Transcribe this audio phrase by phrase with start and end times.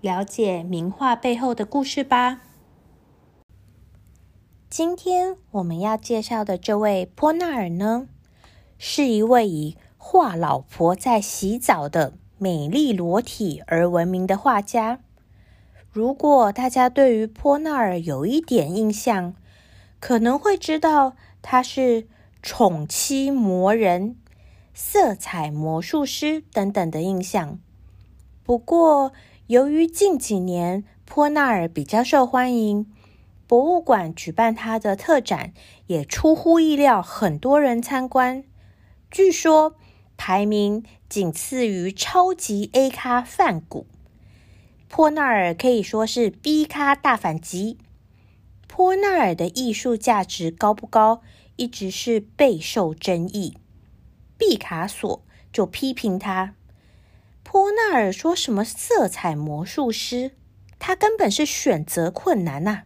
[0.00, 2.40] 了解名画背后的故事吧。
[4.70, 8.08] 今天我们要介绍的这位波纳尔呢，
[8.78, 15.00] 是一位以画老婆在洗澡的美丽裸体而闻名的画家。
[15.92, 19.34] 如果大家对于波纳尔有一点印象，
[19.98, 22.06] 可能会知道他是
[22.42, 24.16] 宠妻魔人、
[24.72, 27.58] 色彩魔术师等等的印象。
[28.44, 29.12] 不过，
[29.50, 32.86] 由于近几年波纳尔比较受欢迎，
[33.48, 35.52] 博物馆举办他的特展
[35.88, 38.44] 也出乎意料，很多人参观。
[39.10, 39.74] 据说
[40.16, 43.88] 排名仅次于超级 A 咖梵谷。
[44.86, 47.76] 波纳尔可以说是 B 咖大反击。
[48.68, 51.22] 波纳尔的艺术价值高不高，
[51.56, 53.56] 一直是备受争议。
[54.38, 56.54] 毕卡索就批评他。
[57.52, 60.36] 波纳尔说什么色彩魔术师？
[60.78, 62.82] 他根本是选择困难呐。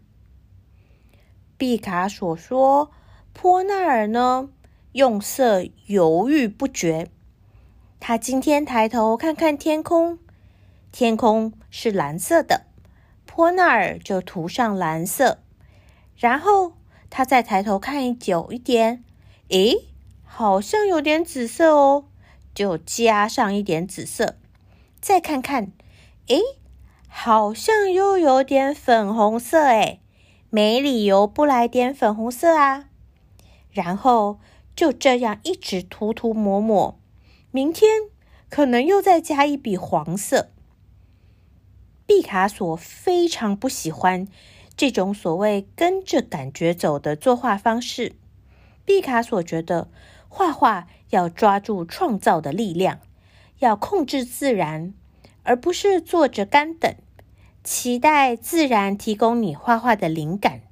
[1.59, 2.91] 毕卡索说，
[3.35, 4.49] 波纳尔呢
[4.93, 7.11] 用色犹豫不决。
[8.01, 10.19] 他今天抬头看看天空，
[10.91, 12.65] 天空是蓝色的，
[13.27, 15.41] 波纳尔就涂上蓝色。
[16.17, 16.73] 然后
[17.11, 19.05] 他再抬头看久一点，
[19.49, 19.89] 诶，
[20.23, 22.07] 好像有点紫色哦，
[22.55, 24.37] 就加上一点紫色。
[25.05, 25.71] 再看看，
[26.29, 26.41] 诶，
[27.09, 30.01] 好像又有点粉红色诶，
[30.49, 32.89] 没理由不来点粉红色啊！
[33.71, 34.41] 然后
[34.75, 36.99] 就这样一直涂涂抹抹，
[37.51, 38.05] 明天
[38.49, 40.49] 可能又再加一笔黄色。
[42.07, 44.27] 毕卡索非常不喜欢
[44.75, 48.17] 这种所谓跟着感觉走的作画方式。
[48.87, 49.91] 毕卡索觉得
[50.31, 53.01] 画画要抓住创造的力量。
[53.61, 54.93] 要控制自然，
[55.43, 56.95] 而不是坐着干等，
[57.63, 60.63] 期待自然提供你画画的灵感。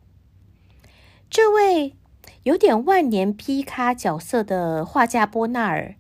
[1.31, 1.95] 这位
[2.43, 5.95] 有点万年皮卡角色的画家波纳尔，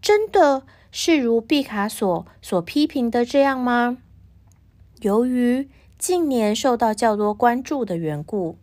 [0.00, 3.98] 真的是如毕卡索所批评的这样吗？
[5.00, 8.58] 由于近年受到较多关注的缘故，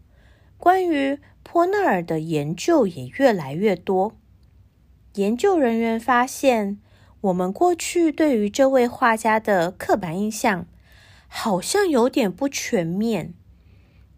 [0.57, 4.13] 关于波纳尔的研究也越来越多。
[5.15, 6.79] 研究人员发现。
[7.21, 10.65] 我们过去对于这位画家的刻板印象
[11.27, 13.35] 好像有点不全面，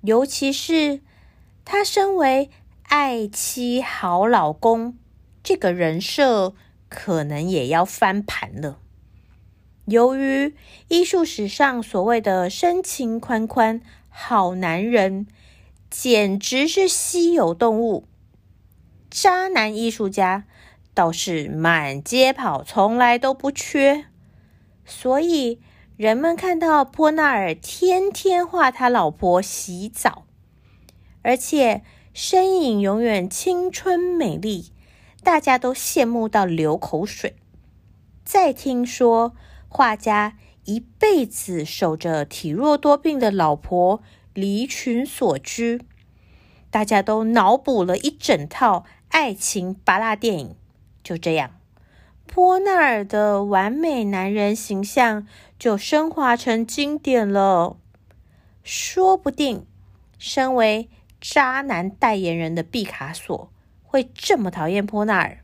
[0.02, 1.02] 尤其是
[1.66, 2.50] 他身为
[2.84, 4.97] 爱妻好老公
[5.44, 6.53] 这个人设，
[6.88, 8.80] 可能也要翻盘了。
[9.85, 10.56] 由于
[10.88, 15.28] 艺术史上所谓的深情宽宽好男人，
[15.90, 18.08] 简直是稀有动物，
[19.09, 20.46] 渣男艺术家。
[20.93, 24.05] 倒是满街跑，从来都不缺。
[24.85, 25.59] 所以
[25.97, 30.25] 人们看到波纳尔天天画他老婆洗澡，
[31.21, 31.83] 而且
[32.13, 34.71] 身影永远青春美丽，
[35.23, 37.35] 大家都羡慕到流口水。
[38.25, 39.35] 再听说
[39.67, 44.01] 画家一辈子守着体弱多病的老婆
[44.33, 45.81] 离群所居，
[46.69, 50.55] 大家都脑补了一整套爱情巴拉电影。
[51.03, 51.59] 就这样，
[52.25, 55.28] 波纳尔的完美男人形象
[55.59, 57.78] 就升华成经典了。
[58.64, 59.66] 说不定，
[60.18, 63.52] 身为渣男代言人的毕卡索
[63.84, 65.40] 会这么讨厌波纳尔，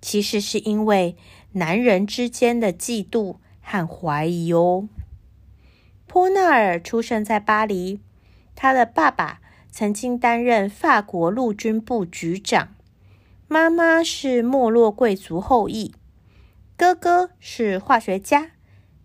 [0.00, 1.16] 其实是因为
[1.52, 4.88] 男人之间的嫉妒和怀疑哦。
[6.06, 8.00] 波纳尔出生在巴黎，
[8.54, 9.40] 他的爸爸
[9.70, 12.76] 曾经担任法国陆军部局长。
[13.52, 15.92] 妈妈是没落贵族后裔，
[16.76, 18.52] 哥哥是化学家，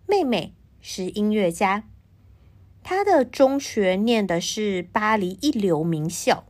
[0.06, 1.88] 妹妹是音乐家。
[2.84, 6.46] 他的中学念的是巴黎一流名校。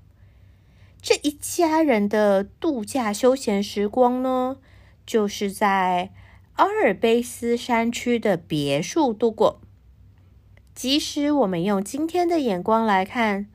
[1.00, 4.58] 这一家人的度假休闲时光呢，
[5.06, 6.12] 就是在
[6.56, 9.62] 阿尔卑斯山区的别墅度过。
[10.74, 13.46] 即使我们用今天的眼光来看，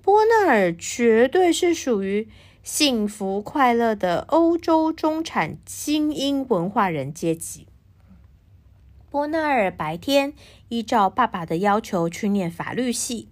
[0.00, 2.28] 波纳尔绝对是属于。
[2.62, 7.66] 幸福快乐的欧洲中产精英文化人阶级。
[9.08, 10.34] 波纳尔白天
[10.68, 13.28] 依照爸爸的要求去念法律系，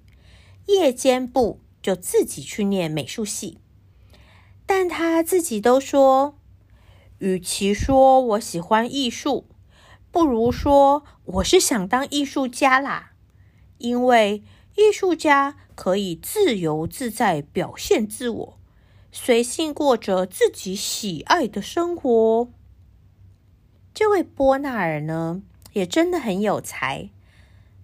[0.67, 3.59] 夜间部就自己去念美术系。
[4.67, 6.37] 但他自己都说，
[7.19, 9.47] 与其说我喜欢艺术，
[10.11, 13.13] 不如说我是想当艺术家啦。
[13.77, 14.43] 因为
[14.75, 18.58] 艺术家可以自由自在表现自我，
[19.21, 22.49] 随性过着自己喜爱的生活。
[23.93, 25.43] 这位波纳尔呢？
[25.73, 27.11] 也真的很有才，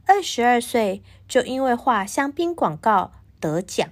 [0.07, 3.91] 二十二岁就因为画香槟广告得奖，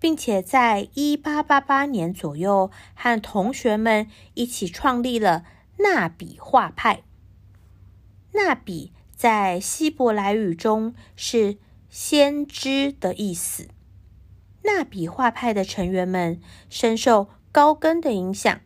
[0.00, 5.44] 并且在一八八八年左右和同学们一起创立了
[5.78, 7.04] 纳比画派。
[8.32, 11.58] 纳比在希伯来语中是
[11.88, 13.68] 先知的意思。
[14.66, 18.60] 纳比画派的成员们深受高更的影响，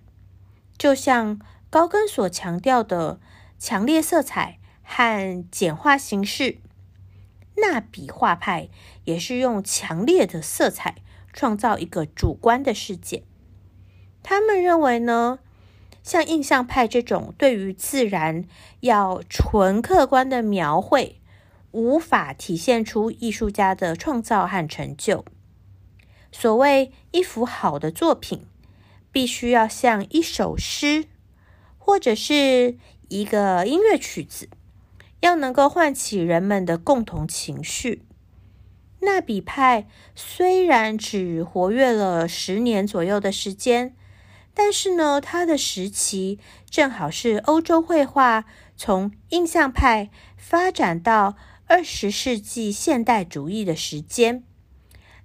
[0.76, 1.38] 就像
[1.70, 3.20] 高更所强调的。
[3.62, 6.60] 强烈色彩和简化形式，
[7.56, 8.70] 纳比画派
[9.04, 10.94] 也是用强烈的色彩
[11.30, 13.22] 创造一个主观的世界。
[14.22, 15.40] 他们认为呢，
[16.02, 18.46] 像印象派这种对于自然
[18.80, 21.20] 要纯客观的描绘，
[21.72, 25.26] 无法体现出艺术家的创造和成就。
[26.32, 28.46] 所谓一幅好的作品，
[29.10, 31.06] 必须要像一首诗，
[31.78, 32.78] 或者是。
[33.12, 34.48] 一个音乐曲子
[35.18, 38.04] 要能够唤起人们的共同情绪。
[39.00, 43.96] 纳比派虽然只活跃了十年左右的时间，
[44.54, 46.38] 但是呢，它的时期
[46.70, 48.44] 正好是欧洲绘画
[48.76, 51.34] 从印象派发展到
[51.66, 54.44] 二十世纪现代主义的时间。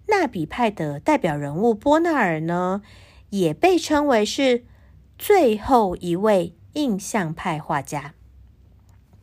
[0.08, 2.82] 纳比派的代表人物波纳尔呢，
[3.30, 4.66] 也被称为是
[5.18, 6.56] 最后一位。
[6.76, 8.16] 印象派画家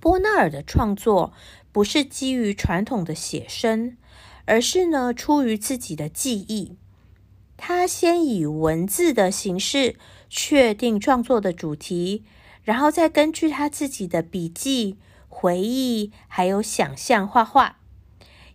[0.00, 1.34] 波纳尔的创作
[1.70, 3.98] 不是基于传统的写生，
[4.46, 6.78] 而是呢出于自己的记忆。
[7.58, 9.96] 他先以文字的形式
[10.30, 12.24] 确定创作的主题，
[12.62, 14.96] 然后再根据他自己的笔记、
[15.28, 17.80] 回忆还有想象画画，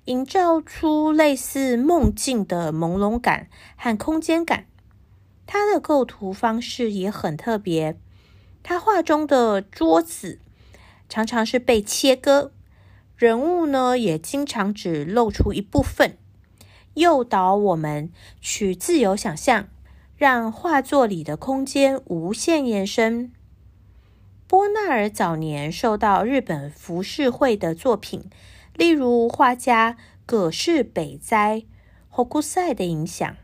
[0.07, 4.65] 营造出类似梦境的朦胧感和空间感。
[5.45, 7.98] 他的构图方式也很特别。
[8.63, 10.39] 他画中的桌子
[11.09, 12.51] 常常是被切割，
[13.18, 16.18] 人物呢也经常只露出一部分，
[16.94, 19.68] 诱导我们去自由想象，
[20.15, 23.33] 让画作里的空间无限延伸。
[24.48, 28.30] 波纳尔早年受到日本浮世绘的作品，
[28.77, 31.63] 例如画家葛饰北斋
[32.07, 33.35] 霍古塞的影响，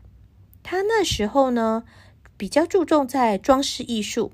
[0.62, 1.82] 他那时候呢
[2.36, 4.32] 比较注重在装饰艺术。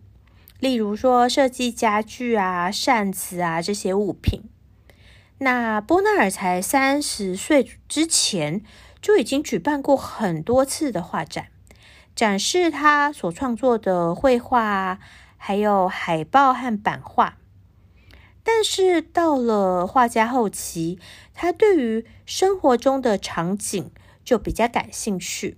[0.58, 4.42] 例如说，设计家具啊、扇子啊这些物品。
[5.38, 8.62] 那波纳尔才三十岁之前
[9.00, 11.46] 就已经举办过很多次的画展，
[12.14, 14.98] 展示他所创作的绘画，
[15.38, 17.38] 还有海报和版画。
[18.42, 20.98] 但是到了画家后期，
[21.34, 23.90] 他对于生活中的场景
[24.24, 25.56] 就比较感兴趣，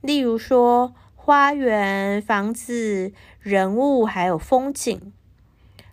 [0.00, 0.94] 例如说。
[1.22, 5.12] 花园、房子、人物，还有风景，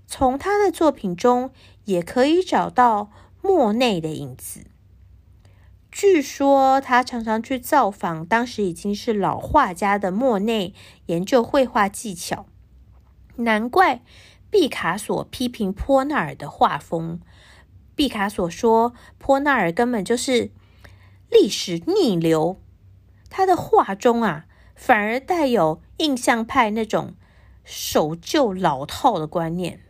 [0.08, 1.52] 从他的作品中
[1.84, 3.12] 也可以找到
[3.42, 4.62] 莫内的影子。
[5.92, 10.74] 据说他常常去造访当时已经是老画家的莫内，
[11.08, 12.48] 研究绘画技巧。
[13.36, 14.02] 难怪
[14.50, 17.20] 毕卡索批评波纳尔的画风。
[17.96, 20.52] 毕卡索说，波纳尔根本就是
[21.30, 22.62] 历史逆流，
[23.30, 24.46] 他的画中啊。
[24.80, 27.16] 反而带有印象派那种
[27.64, 29.82] 守旧老套的观念，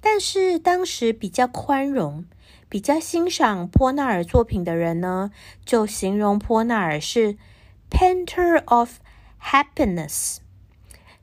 [0.00, 2.24] 但是当时比较宽容、
[2.68, 5.32] 比较欣赏波纳尔作品的人呢，
[5.64, 7.36] 就形容波纳尔是
[7.90, 9.00] painter of
[9.42, 10.36] happiness，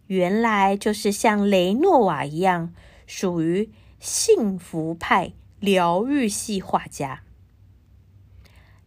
[0.10, 2.74] 原来就是像雷诺瓦一样，
[3.06, 7.22] 属于幸福派疗愈系画家。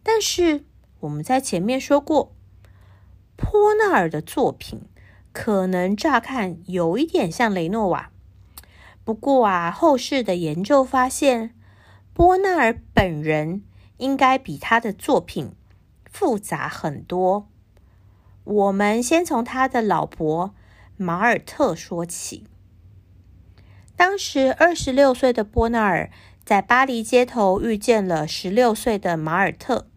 [0.03, 0.65] 但是
[0.99, 2.35] 我们在前面说过。
[3.37, 4.83] 波纳尔的作品
[5.33, 8.11] 可能乍看有一点像雷诺瓦，
[9.05, 11.55] 不过啊，后世的研究发现，
[12.13, 13.63] 波纳尔本人
[13.97, 15.53] 应该比他的作品
[16.05, 17.49] 复杂很多。
[18.45, 20.55] 我们先从他的老婆
[21.03, 22.45] 马尔特说起。
[23.97, 26.11] 当时二十六岁的波纳尔
[26.45, 29.89] 在巴黎街头遇见了十六岁的马尔特。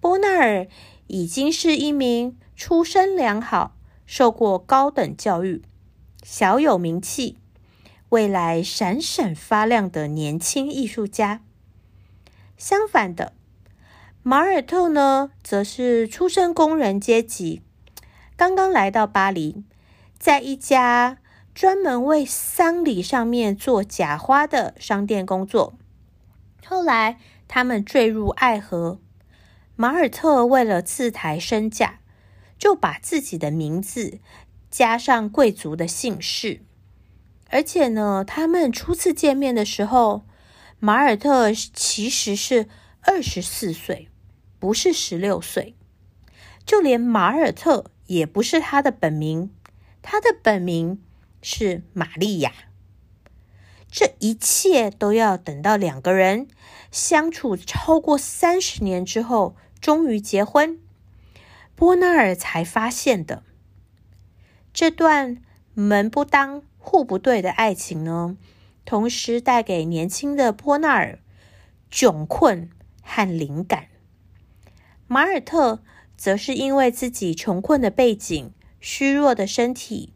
[0.00, 0.66] 波纳尔。
[1.08, 5.62] 已经是一名出身良好、受过高等教育、
[6.24, 7.38] 小有名气、
[8.08, 11.42] 未来闪闪发亮的年轻艺术家。
[12.56, 13.34] 相反的，
[14.24, 17.62] 马尔特呢，则是出身工人阶级，
[18.36, 19.62] 刚刚来到巴黎，
[20.18, 21.18] 在一家
[21.54, 25.78] 专门为丧礼上面做假花的商店工作。
[26.64, 29.00] 后来，他们坠入爱河。
[29.76, 32.00] 马尔特为了自抬身价，
[32.58, 34.20] 就把自己的名字
[34.70, 36.62] 加上贵族的姓氏。
[37.50, 40.24] 而且呢，他们初次见面的时候，
[40.80, 42.68] 马尔特其实是
[43.02, 44.08] 二十四岁，
[44.58, 45.76] 不是十六岁。
[46.64, 49.50] 就连马尔特也不是他的本名，
[50.08, 51.02] 他的本名
[51.42, 52.52] 是玛利亚。
[53.90, 56.46] 这一切都要等到两个人
[56.92, 59.56] 相处超过三十年之后。
[59.78, 60.80] 终于结婚，
[61.76, 63.44] 波纳尔才发现的
[64.72, 65.42] 这段
[65.74, 68.36] 门不当户不对的爱情呢，
[68.84, 71.20] 同时带给年轻的波纳尔
[71.92, 72.70] 窘困
[73.02, 73.88] 和灵感。
[75.06, 75.82] 马尔特
[76.16, 78.52] 则是因为自己穷困的背景、
[78.88, 80.12] 虚弱的身体，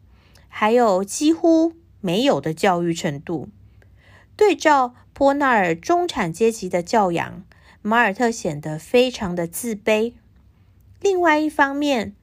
[0.47, 3.49] 还有几乎没有的教育程度，
[4.37, 7.43] 对照波纳尔中产阶级的教养。
[7.81, 10.13] 马尔特显得非常的自卑。
[11.01, 12.15] 另外一方面，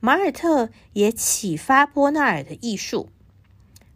[0.00, 3.10] 马尔特也启发波纳尔的艺术。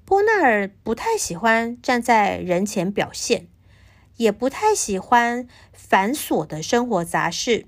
[0.04, 3.46] 波纳尔不太喜欢站在人前表现，
[4.18, 7.64] 也不太喜欢繁琐的生活杂事。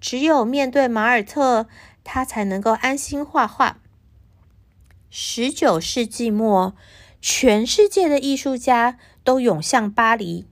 [0.00, 1.68] 只有面对马尔特，
[2.04, 3.78] 他才能够安心画画。
[5.10, 6.74] 十九世纪末，
[7.20, 10.46] 全世界的艺术家都涌向巴黎。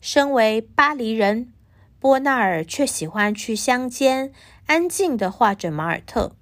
[0.00, 1.52] 身为巴黎人，
[1.98, 4.32] 波纳尔却喜欢去乡间
[4.66, 6.34] 安静的画着马尔特，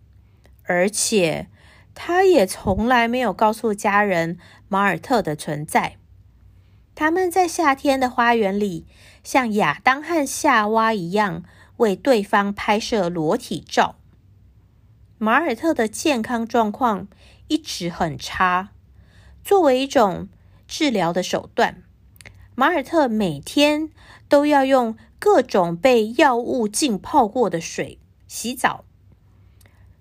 [0.64, 1.48] 而且
[1.94, 5.96] 他也从来没有告诉家人马尔特的存在。
[6.94, 8.86] 他们在夏天的花园里，
[9.22, 11.44] 像亚当和夏娃一样，
[11.76, 13.96] 为对方拍摄裸体照。
[15.20, 17.08] 马尔特的健康状况
[17.48, 18.70] 一直很差，
[19.42, 20.28] 作为一种
[20.68, 21.82] 治疗的手段。
[22.54, 23.90] 马尔特每天
[24.28, 27.98] 都要用各种被药物浸泡过的水
[28.28, 28.84] 洗澡。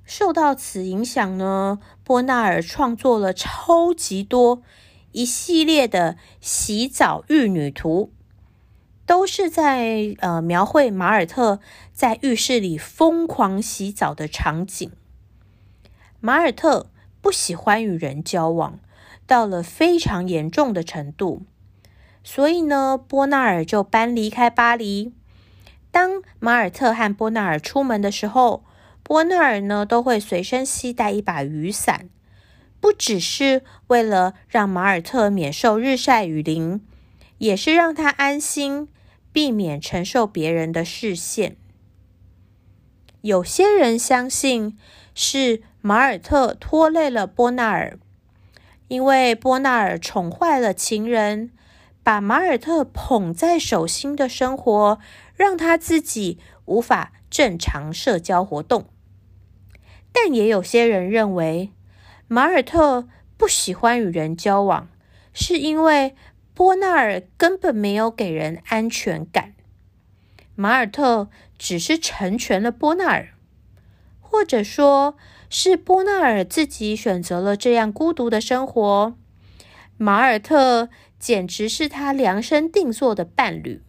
[0.05, 4.61] 受到此影响呢，波纳尔创作了超级多
[5.13, 8.11] 一系列的洗澡浴女图，
[9.07, 11.59] 都是在呃描绘马尔特
[11.91, 14.91] 在浴室里疯狂洗澡的场景。
[16.19, 16.89] 马尔特
[17.21, 18.79] 不喜欢与人交往，
[19.25, 21.43] 到了非常严重的程度。
[22.23, 25.13] 所以呢，波纳尔就搬离开巴黎。
[25.91, 28.63] 当马尔特和波纳尔出门的时候，
[29.01, 32.09] 波纳尔呢都会随身携带一把雨伞，
[32.79, 36.85] 不只是为了让马尔特免受日晒雨淋，
[37.37, 38.89] 也是让他安心，
[39.31, 41.55] 避免承受别人的视线。
[43.21, 44.77] 有些人相信
[45.15, 47.97] 是马尔特拖累了波纳尔，
[48.89, 51.51] 因为波纳尔宠坏了情人。
[52.03, 54.99] 把马尔特捧在手心的生活，
[55.37, 58.89] 让他自己无法正常社交活动。
[60.11, 61.71] 但也有些人认为，
[62.27, 64.89] 马尔特不喜欢与人交往，
[65.31, 66.17] 是因为
[66.53, 69.53] 波纳尔根本没有给人安全感。
[70.53, 73.29] 马尔特只是成全了波纳尔，
[74.19, 75.15] 或者说
[75.49, 79.15] 是波纳尔自己选择了这样孤独的生活。
[79.97, 80.89] 马尔特。
[81.19, 83.81] 简直是他量身定做的伴侣，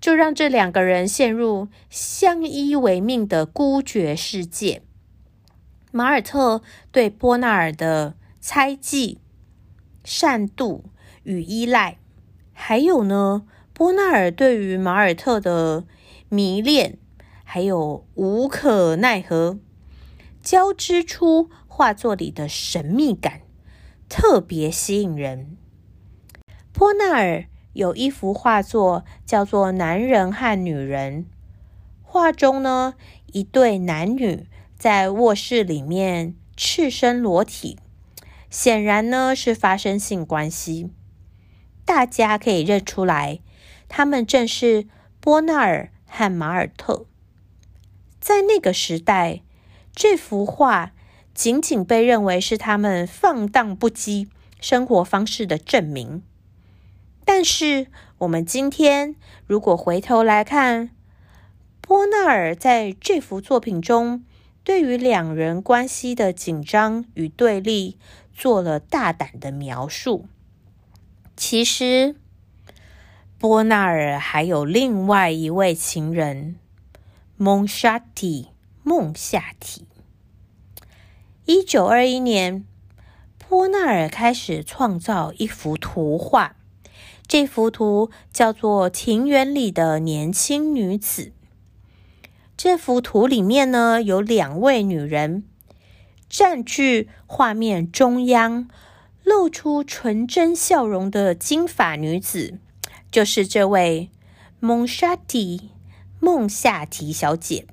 [0.00, 4.82] 就让这两个人陷入相依为命的孤绝世界。
[5.90, 6.62] 马尔特
[6.92, 9.18] 对波纳尔的猜忌、
[10.04, 10.82] 善妒
[11.24, 11.98] 与依赖，
[12.52, 15.84] 还有呢，波纳尔对于马尔特的
[16.28, 16.96] 迷恋，
[17.42, 19.58] 还有无可奈何，
[20.50, 23.42] 交织出画作里的神秘感，
[24.08, 25.56] 特别吸引人。
[26.72, 31.24] 波纳尔有一幅画作，叫做《男人和女人》。
[32.02, 32.94] 画中呢，
[33.26, 37.78] 一对男女在卧室里面赤身裸体，
[38.50, 40.90] 显然呢是发生性关系。
[41.84, 43.38] 大家可以认出来，
[43.88, 44.88] 他们正是
[45.20, 47.06] 波纳尔和马尔特。
[48.18, 49.42] 在那个时代，
[50.02, 50.92] 这幅画
[51.34, 54.28] 仅仅被认为是他们放荡不羁
[54.58, 56.22] 生活方式的证明。
[57.26, 59.14] 但是，我们今天
[59.46, 60.88] 如果回头来看，
[61.82, 64.24] 波纳尔在这幅作品中
[64.64, 67.98] 对于两人关系的紧张与对立
[68.32, 70.24] 做了大胆的描述。
[71.36, 72.16] 其实，
[73.36, 76.56] 波纳尔还有另外一位情人
[77.36, 78.48] 蒙夏提
[78.82, 79.84] （孟夏提）。
[81.46, 82.64] 一九二一年，
[83.38, 86.54] 波纳尔开始创造一幅图画，
[87.26, 91.22] 这幅图叫做《庭园里的年轻女子》。
[92.56, 95.44] 这幅图里面呢，有两位女人
[96.28, 98.68] 占据画面中央，
[99.24, 102.58] 露出纯真笑容的金发女子，
[103.10, 104.10] 就是这位
[104.60, 105.70] 蒙莎蒂
[106.20, 107.66] 孟夏提小姐，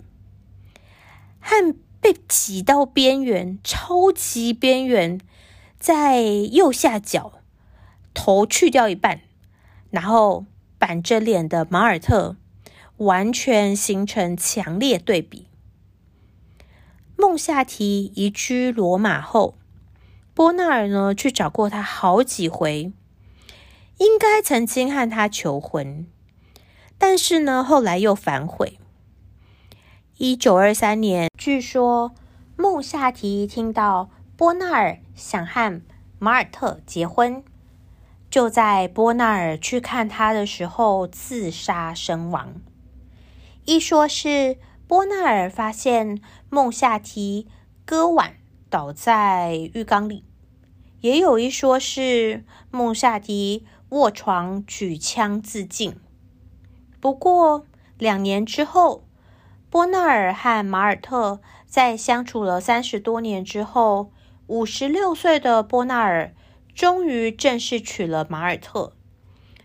[1.41, 1.75] 和
[2.07, 5.19] 被挤到边缘、超级边缘，
[5.77, 7.33] 在右下角
[8.13, 9.19] 头去掉一半，
[9.89, 10.45] 然后
[10.79, 12.37] 板着脸的马尔特。
[12.95, 15.45] 完全形成强烈对比。
[17.15, 19.55] 孟夏提移居罗马后，
[20.33, 22.91] 波纳尔呢去找过他好几回，
[23.99, 26.07] 应该曾经和他求婚，
[26.97, 28.79] 但是呢后来又反悔。
[30.19, 32.11] 一九二三年，据说
[32.55, 35.79] 孟夏提听到波纳尔想和
[36.17, 37.43] 马尔特结婚，
[38.27, 42.55] 就在波纳尔去看他的时候自杀身亡。
[43.65, 44.57] 一说是
[44.87, 46.19] 波纳尔发现
[46.49, 47.47] 孟夏提
[47.85, 48.37] 割腕
[48.71, 50.23] 倒在浴缸里，
[51.01, 55.95] 也有一说是孟夏提卧床举枪自尽。
[56.99, 57.67] 不过
[57.99, 59.03] 两年之后，
[59.69, 64.11] 波纳尔和马尔特在相处了三十多年之后，
[64.47, 66.33] 五十六岁的波纳尔
[66.73, 68.93] 终于正式娶了马尔特，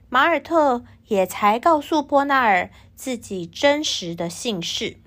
[0.09, 2.71] 马尔特也才告诉波纳尔。
[2.95, 4.99] 自己真实的姓氏。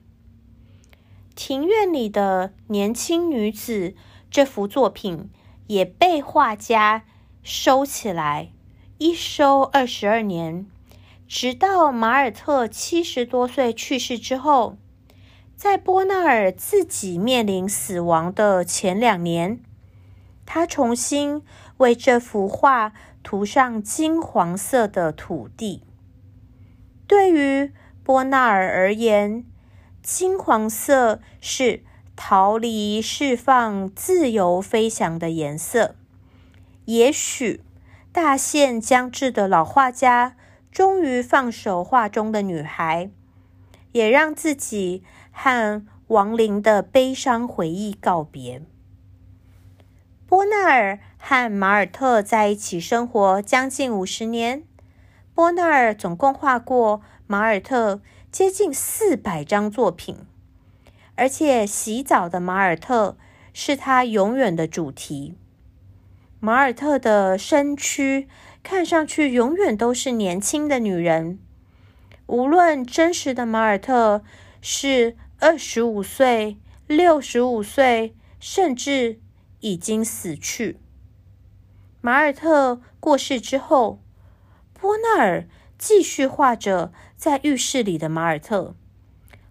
[1.33, 3.95] 庭院里的年轻女子
[4.29, 5.29] 这幅作品
[5.67, 7.05] 也被画家
[7.41, 8.51] 收起来，
[8.97, 10.65] 一收二十二年，
[11.25, 14.75] 直到马尔特七十多岁去世之后，
[15.65, 19.59] 在波纳尔自己面临死亡的前两年，
[20.45, 21.41] 他重新
[21.77, 25.81] 为这幅画涂上金黄色的土地。
[27.07, 27.73] 对于
[28.03, 29.43] 波纳尔而言，
[30.03, 31.81] 金黄色是
[32.15, 35.95] 逃离、释放、自由飞翔的颜色。
[36.85, 37.61] 也许
[38.11, 40.37] 大限将至的老画家
[40.71, 43.09] 终于放手画中的女孩，
[43.93, 45.03] 也让自己
[45.37, 48.61] 和亡灵的悲伤回忆告别。
[50.25, 54.63] 波纳尔和马尔特在一起生活将近五十年，
[55.35, 57.01] 波纳尔总共画过。
[57.27, 60.17] 马尔特接近四百张作品，
[61.15, 63.17] 而且洗澡的马尔特
[63.51, 65.35] 是他永远的主题。
[66.39, 68.27] 马尔特的身躯
[68.61, 71.39] 看上去永远都是年轻的女人，
[72.27, 74.23] 无论真实的马尔特
[74.61, 79.19] 是二十五岁、六十五岁，甚至
[79.59, 80.79] 已经死去。
[82.01, 84.01] 马尔特过世之后，
[84.73, 86.91] 波纳尔继续画着。
[87.15, 88.75] 在浴室里的马尔特，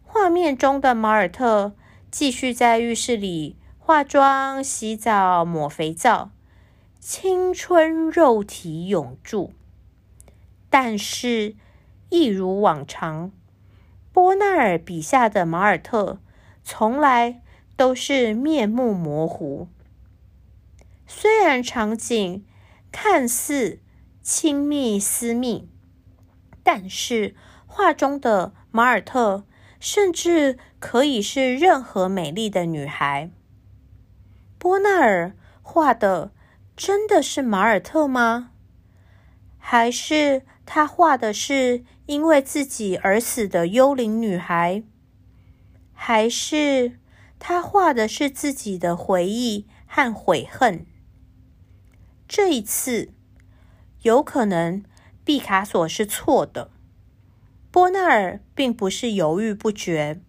[0.02, 1.76] 画面中的马尔特
[2.10, 6.32] 继续在浴室里化妆、洗澡、抹肥皂，
[6.98, 9.52] 青春肉体永驻。
[10.68, 11.54] 但是，
[12.10, 13.30] 一如往常，
[14.14, 16.20] 波纳尔笔下的马尔特
[16.62, 17.42] 从来
[17.76, 19.68] 都是面目模糊。
[21.06, 22.46] 虽然场景
[22.90, 23.80] 看似
[24.22, 25.68] 亲密私密，
[26.62, 27.34] 但是。
[27.76, 29.46] 画中的马尔特
[29.80, 33.32] 甚至可以是任何美丽的女孩。
[34.58, 36.30] 波纳尔画的
[36.76, 38.52] 真的是马尔特吗？
[39.58, 44.82] 还是他画的是因为自己而死的幽灵女孩？
[45.92, 46.98] 还是
[47.38, 50.86] 他画的是自己的回忆和悔恨？
[52.26, 53.10] 这一次，
[54.02, 54.82] 有可能
[55.24, 56.70] 毕卡索是错的。
[57.70, 60.20] 波纳尔并不是犹豫不决，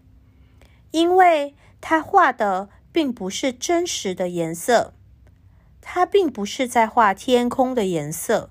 [0.91, 4.93] 因为他画的并不是真实的颜色，
[5.79, 8.49] 他并不是在画天空的颜色，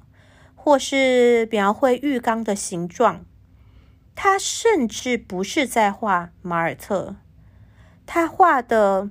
[0.64, 3.27] 或是描绘浴缸的形状，
[4.14, 7.16] 他甚至不是在画马尔特，
[8.07, 9.11] 他画的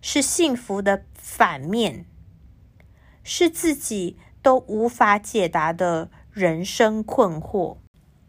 [0.00, 2.06] 是幸福的反面，
[3.22, 7.76] 是自己都无法解答的人生困惑。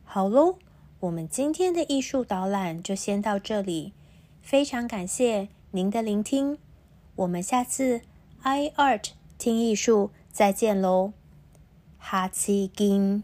[0.04, 0.60] 好喽。
[1.00, 3.94] 我们今天的艺术导览就先到这里，
[4.42, 6.58] 非常感谢您的聆听，
[7.16, 8.02] 我们下次
[8.42, 11.14] i art 听艺术，再见喽，
[12.06, 13.24] 下次見。